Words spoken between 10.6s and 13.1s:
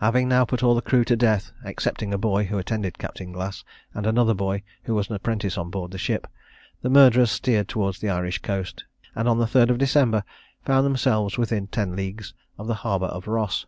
found themselves within ten leagues of the harbour